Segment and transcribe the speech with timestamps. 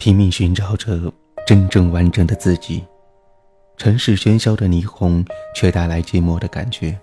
[0.00, 1.12] 拼命寻找着
[1.46, 2.82] 真正完整的自己。
[3.76, 5.22] 城市喧嚣的霓虹，
[5.54, 6.98] 却带来寂寞的感觉。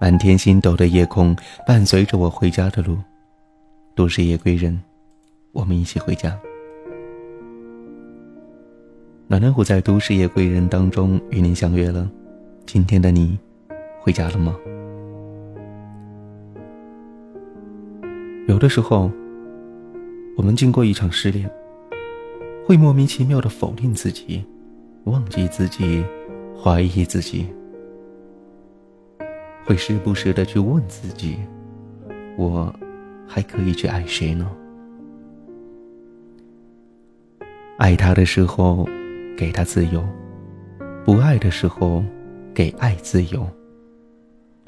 [0.00, 2.96] 满天星斗的夜空，伴随着我回家的路。
[3.96, 4.80] 都市夜归人，
[5.50, 6.38] 我们一起回家。
[9.26, 12.08] 暖暖虎在都市夜归人当中与您相约了。
[12.64, 13.36] 今天的你，
[13.98, 14.56] 回家了吗？
[18.46, 19.10] 有的时候，
[20.36, 21.50] 我们经过一场失恋，
[22.68, 24.44] 会莫名其妙的否定自己，
[25.04, 26.04] 忘记自己，
[26.62, 27.46] 怀疑自己，
[29.64, 31.38] 会时不时的去问自己：
[32.36, 32.70] 我
[33.26, 34.46] 还可以去爱谁呢？
[37.78, 38.86] 爱他的时候，
[39.34, 40.02] 给他自由；
[41.06, 42.04] 不爱的时候，
[42.52, 43.48] 给爱自由。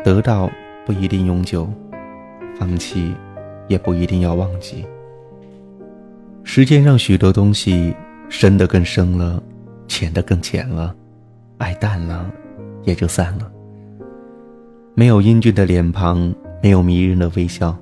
[0.02, 0.50] 得到
[0.86, 1.68] 不一定永久，
[2.58, 3.14] 放弃。
[3.68, 4.84] 也不一定要忘记。
[6.52, 7.94] 时间让许多东西
[8.28, 9.40] 深得更深了，
[9.86, 10.92] 浅得更浅了，
[11.58, 12.28] 爱淡了，
[12.82, 13.48] 也就散了。
[14.96, 17.78] 没有英俊的脸庞，没有迷人的微笑，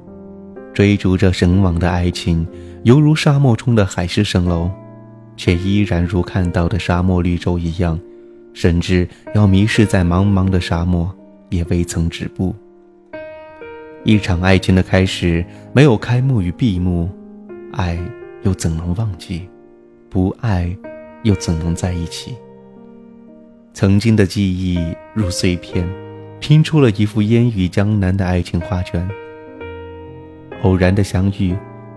[0.75, 2.47] 追逐着神往的爱情，
[2.83, 4.71] 犹如沙漠中的海市蜃楼，
[5.35, 7.99] 却依然如看到的沙漠绿洲一样，
[8.53, 11.11] 甚至要迷失在茫茫的沙漠，
[11.49, 12.55] 也未曾止步。
[14.05, 15.43] 一场爱情的开始，
[15.73, 17.09] 没有开幕与闭幕，
[17.73, 17.99] 爱
[18.43, 19.49] 又怎能忘记？
[20.09, 20.77] 不爱
[21.23, 22.35] 又怎能在一起？
[23.75, 24.79] 曾经的记忆
[25.15, 25.89] 如碎片，
[26.41, 29.09] 拼出了一幅烟雨江南的爱情画卷。
[30.63, 31.57] 偶然的相遇，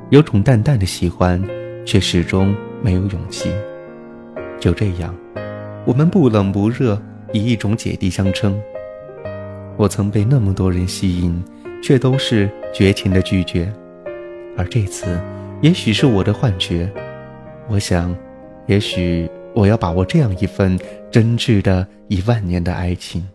[0.10, 1.42] 有种淡淡的喜欢，
[1.86, 3.50] 却始终没有勇气。
[4.60, 5.16] 就这样，
[5.86, 7.02] 我们不冷不热，
[7.34, 8.60] 以一种姐弟相称。
[9.78, 11.44] 我曾被那么多人吸引。
[11.84, 13.74] 却都是绝情的拒绝，
[14.56, 15.20] 而这次，
[15.62, 16.92] 也许是我的幻觉。
[17.70, 18.16] 我想，
[18.66, 20.78] 也许我要把握这样一份
[21.12, 23.28] 真挚的一万年的爱情。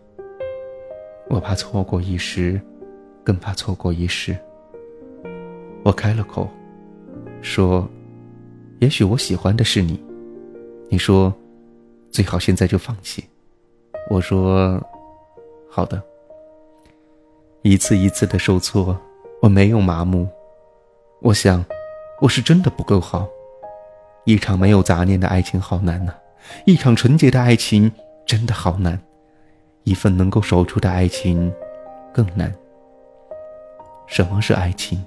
[1.29, 2.59] 我怕错过一时，
[3.23, 4.35] 更怕错过一世。
[5.83, 6.49] 我开了口，
[7.41, 7.87] 说
[8.79, 9.97] ：“也许我喜欢的是你。”
[10.89, 11.33] 你说
[12.11, 13.23] ：“最好现在就放弃。”
[14.11, 14.81] 我说
[15.71, 16.01] ：“好的。”
[17.63, 18.97] 一次一次的受挫，
[19.41, 20.27] 我没有麻木。
[21.21, 21.63] 我想，
[22.19, 23.27] 我是真的不够好。
[24.25, 26.13] 一场没有杂念的爱情好难呐，
[26.65, 27.91] 一场纯洁的爱情
[28.25, 28.99] 真的好难，
[29.83, 31.53] 一份能够守住的爱情
[32.11, 32.53] 更难。
[34.07, 35.03] 什么是爱情？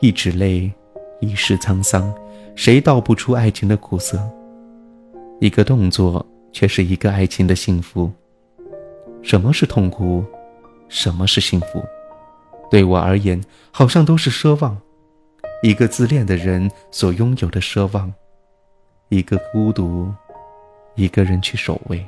[0.00, 0.72] 一纸泪，
[1.20, 2.12] 一世沧桑，
[2.56, 4.18] 谁道不出爱情的苦涩？
[5.40, 8.10] 一个动作，却是一个爱情的幸福。
[9.22, 10.24] 什么是痛苦？
[10.88, 11.84] 什么是幸福？
[12.70, 14.80] 对我而言，好像都是奢望。
[15.62, 18.12] 一个自恋的人所拥有的奢望，
[19.10, 20.12] 一个孤独，
[20.96, 22.04] 一个人去守卫。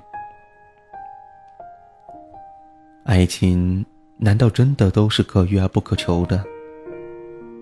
[3.05, 3.87] 爱情
[4.19, 6.45] 难道真的都是可遇而不可求的？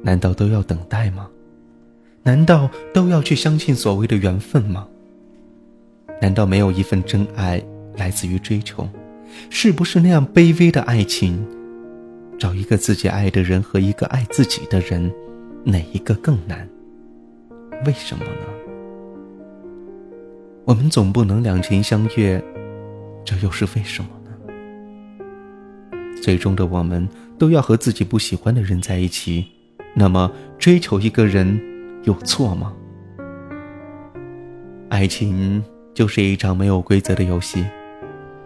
[0.02, 1.28] 难道都要等待吗？
[2.22, 4.88] 难道都要去相信所谓的缘分吗？
[6.22, 7.62] 难道没有一份真爱
[7.96, 8.88] 来自于追求？
[9.50, 11.46] 是不是那样卑微的爱情？
[12.38, 15.12] 找一个自己爱的人和一个爱自己的人，
[15.64, 16.68] 哪一个更难？
[17.86, 18.30] 为什么呢？
[20.64, 22.42] 我们总不能两情相悦，
[23.24, 24.30] 这又是为什么呢？
[26.22, 27.08] 最终的我们
[27.38, 29.44] 都要和自己不喜欢的人在一起，
[29.94, 31.60] 那么追求一个人
[32.04, 32.72] 有错吗？
[34.88, 35.62] 爱情
[35.94, 37.64] 就是一场没有规则的游戏。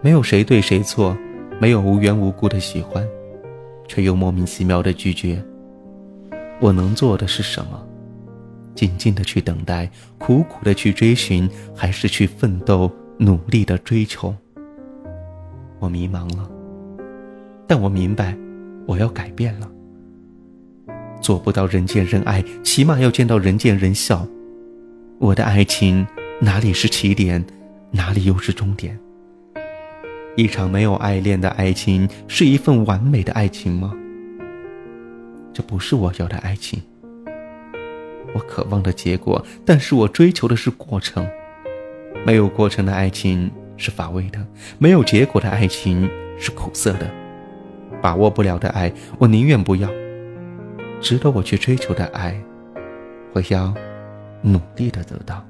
[0.03, 1.17] 没有谁对谁错，
[1.59, 3.07] 没有无缘无故的喜欢，
[3.89, 5.43] 却又莫名其妙的拒绝。
[6.61, 7.87] 我能做的是什么？
[8.75, 14.35] 静静的去等待，苦苦的去追寻，还是去奋斗，努力的追求？
[15.79, 16.51] 我迷茫了，
[17.67, 18.37] 但我明白，
[18.87, 19.71] 我要改变了。
[21.21, 24.27] 做不到人见人爱，起码要见到人见人笑。
[25.19, 26.07] 我的爱情
[26.41, 27.45] 哪里是起点，
[27.91, 28.99] 哪里又是终点？
[30.37, 33.95] 一场没有爱恋的爱情是一份完美的爱情吗？
[35.57, 36.83] 这不是我要的爱情。
[38.35, 41.27] 我渴望的结果，但是我追求的是过程。
[42.27, 47.11] 没有过程的爱情是乏味的，没有结果的爱情是苦涩的。
[48.03, 49.89] 把握不了的爱，我宁愿不要。
[51.01, 52.39] 值得我去追求的爱，
[53.33, 53.73] 我要
[54.43, 55.43] 努力的得到。